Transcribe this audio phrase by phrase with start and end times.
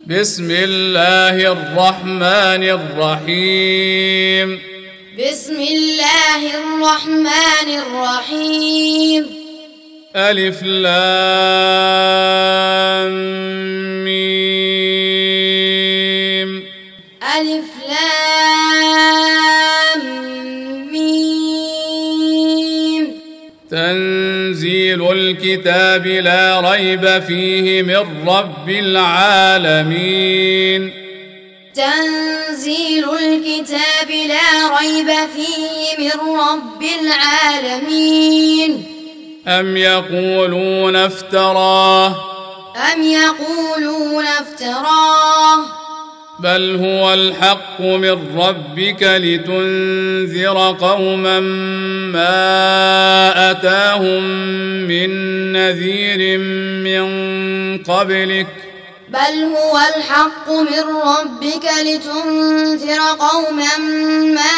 [0.00, 4.60] بسم الله الرحمن الرحيم.
[5.18, 9.26] بسم الله الرحمن الرحيم.
[10.16, 11.14] ألف لام
[14.04, 14.34] ميم.
[17.38, 17.73] ألف
[25.44, 30.12] الكتاب لا ريب فيه من رب العالمين.
[31.74, 38.84] تنزيل الكتاب لا ريب فيه من رب العالمين.
[39.46, 42.08] أم يقولون افتراه؟
[42.92, 45.83] أم يقولون افتراه؟
[46.44, 51.40] بل هو الحق من ربك لتنذر قوما
[52.10, 54.22] ما اتاهم
[54.88, 55.10] من
[55.52, 56.38] نذير
[56.84, 57.04] من
[57.78, 58.46] قبلك
[59.08, 63.76] بل هو الحق من ربك لتنذر قوما
[64.34, 64.54] ما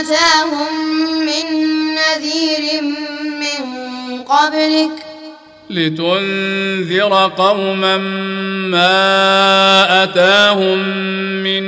[0.00, 0.90] أتاهم
[1.20, 1.44] من
[1.94, 2.82] نذير
[3.40, 5.05] من قبلك
[5.76, 7.96] لتنذر قوما
[8.66, 10.78] ما أتاهم
[11.42, 11.62] من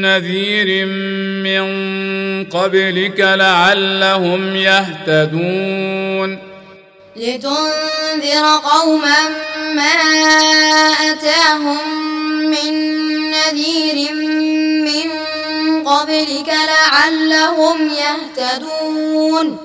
[0.00, 0.86] نذير
[1.44, 1.64] من
[2.44, 6.38] قبلك لعلهم يهتدون
[7.16, 9.28] لتنذر قوما
[9.74, 9.94] ما
[11.10, 11.78] أتاهم
[12.50, 12.72] من
[13.30, 14.12] نذير
[14.84, 15.28] من
[15.84, 19.58] قبلك لعلهم يهتدون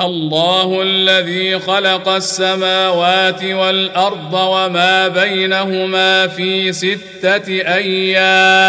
[0.00, 8.68] الله الذي خلق السماوات والأرض وما بينهما في ستة أيام.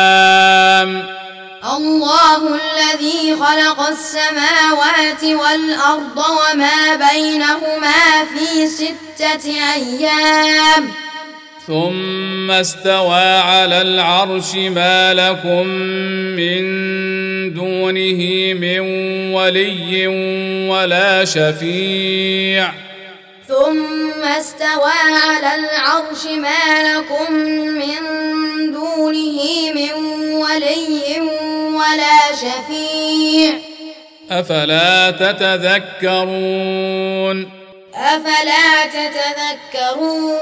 [1.63, 11.08] الله الذي خلق السماوات والأرض وما بينهما في ستة أيام.
[11.67, 15.67] ثم استوى على العرش ما لكم
[16.35, 16.63] من
[17.53, 18.79] دونه من
[19.33, 20.07] ولي
[20.69, 22.72] ولا شفيع.
[23.47, 24.91] ثم استوى
[25.28, 27.34] على العرش ما لكم
[27.81, 28.00] من
[28.73, 29.94] دونه من
[30.34, 31.19] ولي
[31.73, 33.53] ولا شفيع.
[34.31, 36.29] أفلا تتذكرون؟
[37.95, 38.85] أفلا
[39.73, 40.39] تتذكرون؟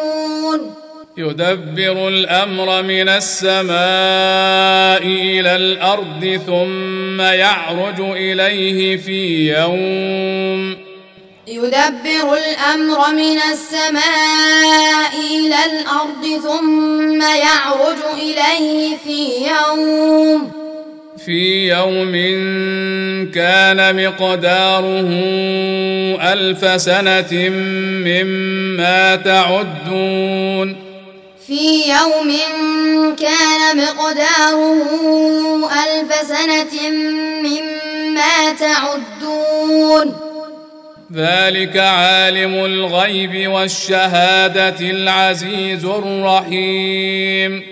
[1.18, 3.78] يدبر الأمر من السماء
[5.04, 10.78] إلى الأرض ثم يعرج إليه في يوم.
[11.48, 20.52] يدبر الأمر من السماء إلى الأرض ثم يعرج إليه في يوم.
[21.26, 22.12] في يوم
[23.32, 25.10] كان مقداره
[26.34, 27.50] ألف سنة
[28.06, 30.87] مما تعدون.
[31.48, 32.36] في يوم
[33.16, 36.90] كان مقداره ألف سنة
[37.42, 40.16] مما تعدون.
[41.14, 47.64] ذلك عالم الغيب والشهادة العزيز الرحيم.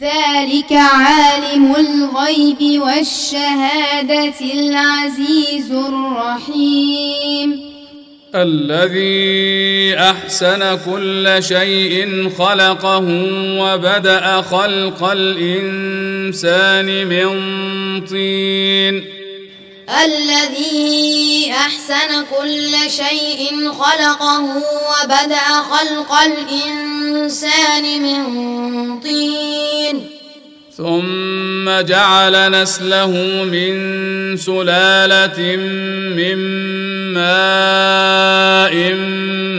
[0.00, 7.71] ذلك عالم الغيب والشهادة العزيز الرحيم.
[8.34, 13.04] الذي أحسن كل شيء خلقه
[13.60, 17.30] وبدأ خلق الإنسان من
[18.06, 19.04] طين.
[20.04, 30.11] الذي أحسن كل شيء خلقه وبدأ خلق الإنسان من طين.
[30.76, 33.12] ثم جعل نسله
[33.44, 33.72] من
[34.36, 35.56] سلالة
[36.16, 36.38] من
[37.14, 38.74] ماء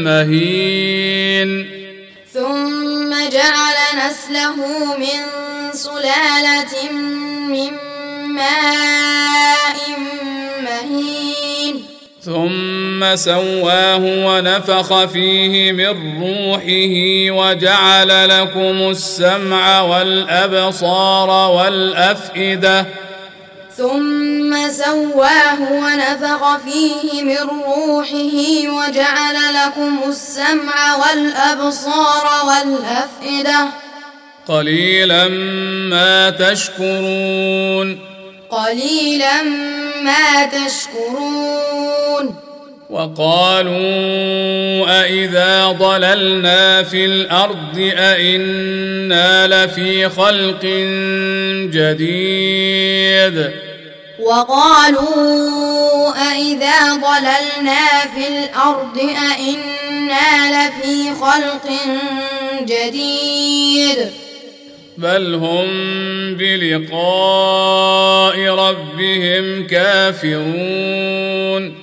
[0.05, 1.49] مهين.
[2.33, 4.57] ثم جعل نسله
[4.97, 5.21] من
[5.73, 6.73] سلالة
[7.53, 7.73] من
[8.33, 9.79] ماء
[10.65, 11.75] مهين.
[12.25, 12.62] ثم
[13.15, 16.95] سواه ونفخ فيه من روحه
[17.39, 22.85] وجعل لكم السمع والأبصار والأفئدة.
[23.77, 33.67] ثم سواه ونفخ فيه من روحه وجعل لكم السمع والأبصار والأفئدة.
[34.47, 35.27] قليلا
[35.89, 37.99] ما تشكرون.
[38.49, 39.43] قليلا
[40.03, 42.52] ما تشكرون.
[42.93, 50.65] وقالوا أإذا ضللنا في الأرض أإنا لفي خلق
[51.73, 53.51] جديد.
[54.19, 61.69] وقالوا أإذا ضللنا في الأرض أإنا لفي خلق
[62.61, 63.97] جديد.
[64.97, 65.67] بل هم
[66.35, 71.82] بلقاء ربهم كافرون.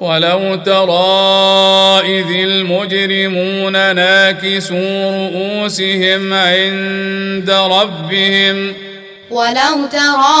[0.00, 8.74] ولو ترى إذ المجرمون ناكسوا رؤوسهم عند ربهم
[9.30, 10.36] ولو ترى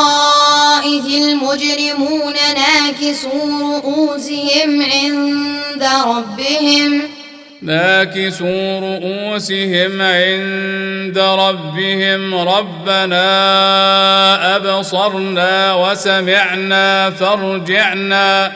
[0.84, 7.02] إذ المجرمون ناكسوا رؤوسهم عند ربهم
[7.62, 13.26] ناكسوا رؤوسهم عند ربهم ربنا
[14.56, 18.52] أبصرنا وسمعنا فارجعنا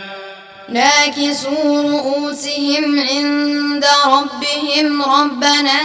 [0.70, 5.02] ناكسوا رؤوسهم عند ربهم.
[5.02, 5.80] ربنا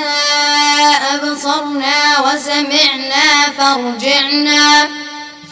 [1.13, 4.87] أبصرنا وسمعنا فارجعنا.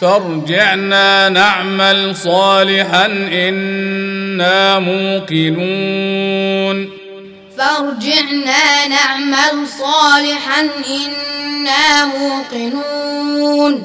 [0.00, 6.90] فارجعنا نعمل صالحا إنا موقنون.
[7.58, 13.84] فارجعنا نعمل صالحا إنا موقنون.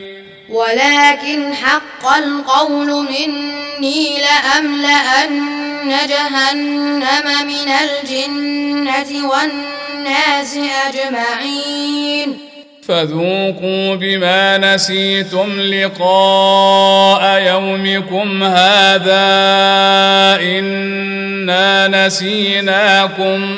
[0.51, 10.57] ولكن حق القول مني لأملأن جهنم من الجنة والناس
[10.87, 12.37] أجمعين.
[12.87, 19.27] فذوقوا بما نسيتم لقاء يومكم هذا
[20.41, 23.57] إنا نسيناكم.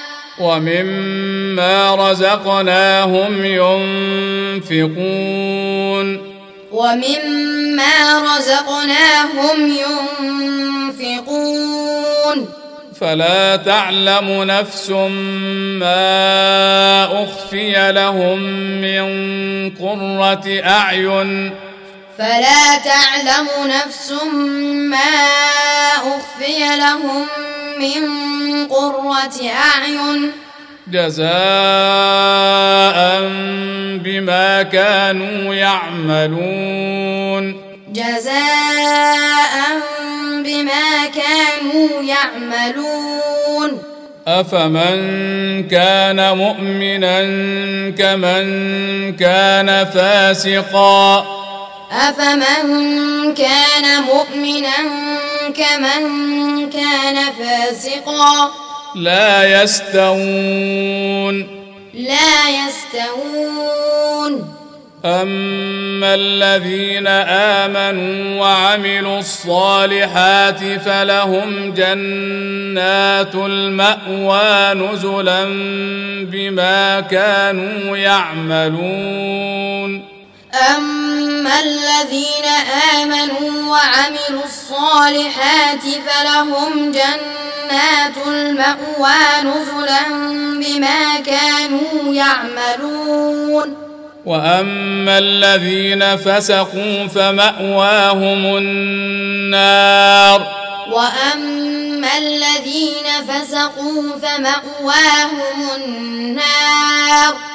[0.39, 3.45] ومما رزقناهم
[4.69, 6.31] ينفقون.
[6.71, 9.77] ومما رزقناهم
[10.99, 12.49] ينفقون.
[13.01, 14.89] فلا تعلم نفس
[15.79, 18.39] ما أخفي لهم
[18.81, 19.05] من
[19.69, 21.53] قرة أعين.
[22.17, 24.13] فلا تعلم نفس
[24.91, 25.25] ما
[25.95, 27.27] أخفي لهم
[27.81, 28.01] من
[28.67, 30.31] قرة أعين
[30.87, 31.29] جزاء
[34.03, 37.43] بما كانوا يعملون.
[37.93, 39.53] جزاء
[40.45, 43.81] بما كانوا يعملون.
[44.27, 44.97] أفمن
[45.67, 47.21] كان مؤمنا
[47.97, 48.45] كمن
[49.15, 51.25] كان فاسقا.
[51.91, 54.77] أفمن كان مؤمنا
[55.53, 58.51] كمن كان فاسقا.
[58.95, 61.47] لا يستوون.
[61.93, 64.55] لا يستوون.
[65.05, 75.45] أما الذين آمنوا وعملوا الصالحات فلهم جنات المأوى نزلا
[76.31, 80.20] بما كانوا يعملون.
[80.55, 82.45] اما الذين
[82.93, 90.03] امنوا وعملوا الصالحات فلهم جنات الماوى نزلا
[90.59, 93.77] بما كانوا يعملون
[94.25, 100.47] واما الذين فسقوا فماواهم النار
[100.91, 107.50] واما الذين فسقوا فماواهم النار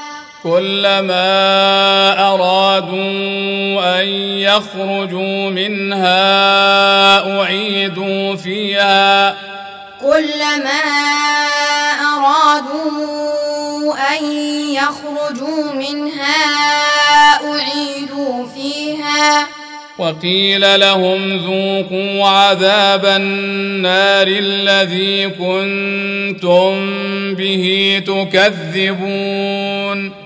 [0.47, 4.07] كلما أرادوا أن
[4.39, 6.21] يخرجوا منها
[7.41, 9.37] أعيدوا فيها.
[10.01, 10.83] كلما
[12.15, 14.25] أرادوا أن
[14.73, 16.45] يخرجوا منها
[17.45, 19.47] أعيدوا فيها.
[19.99, 26.75] وقيل لهم ذوقوا عذاب النار الذي كنتم
[27.35, 30.26] به تكذبون.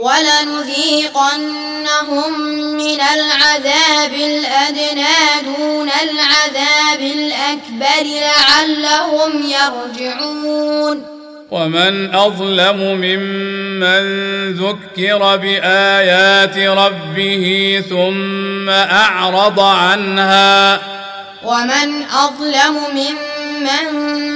[0.00, 1.40] ولنذيقنهم
[2.76, 11.06] من العذاب الأدنى دون العذاب الأكبر لعلهم يرجعون.
[11.50, 14.02] ومن أظلم ممن
[14.52, 20.80] ذكر بآيات ربه ثم أعرض عنها.
[21.44, 23.39] ومن أظلم ممن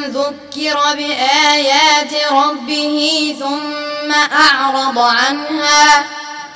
[0.08, 6.04] ذكر بآيات ربه ثم أعرض عنها.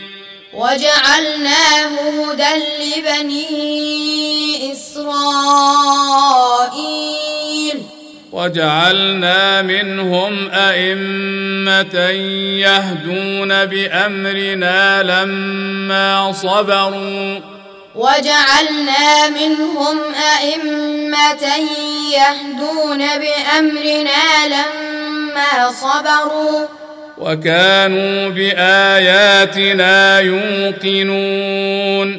[0.61, 2.53] وجعلناه هدى
[2.97, 5.01] لبني إسرائيل.
[8.31, 11.99] وجعلنا منهم أئمة
[12.59, 17.39] يهدون بأمرنا لما صبروا.
[17.95, 21.45] وجعلنا منهم أئمة
[22.13, 26.67] يهدون بأمرنا لما صبروا.
[27.21, 32.17] وكانوا بآياتنا يوقنون.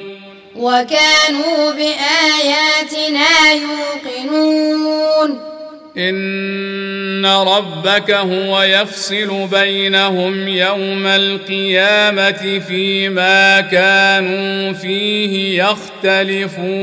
[0.57, 5.41] وكانوا بآياتنا يوقنون.
[5.99, 16.83] إن ربك هو يفصل بينهم يوم القيامة فيما كانوا فيه يختلفون.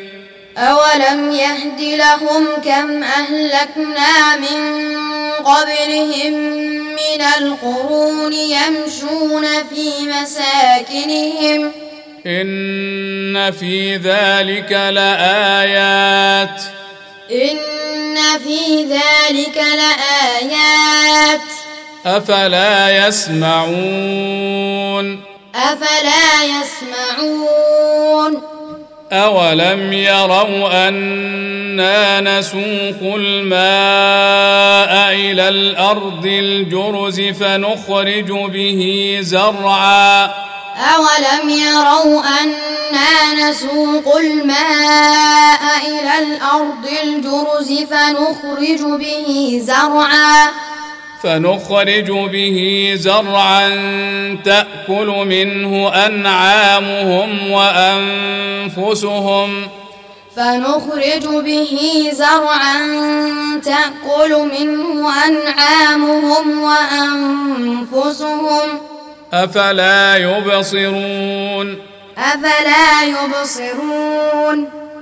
[0.57, 4.91] أولم يهد لهم كم أهلكنا من
[5.35, 6.33] قبلهم
[6.91, 11.71] من القرون يمشون في مساكنهم
[12.25, 16.61] إن في ذلك لآيات
[17.31, 21.41] إن في ذلك لآيات
[22.05, 24.51] أفلا يسمعون
[25.55, 27.60] أفلا يسمعون
[29.11, 40.25] أولم يروا أنا نسوق الماء إلى الأرض الجرز فنخرج به زرعا.
[40.95, 50.49] أولم يروا أنا نسوق الماء إلى الأرض الجرز فنخرج به زرعا.
[51.23, 53.69] فنخرج به زرعا
[54.45, 59.49] تأكل منه أنعامهم وأنفسهم.
[60.35, 62.77] فنخرج به زرعا
[63.63, 68.69] تأكل منه أنعامهم وأنفسهم.
[69.33, 71.77] أفلا يبصرون؟
[72.17, 74.80] أفلا يبصرون؟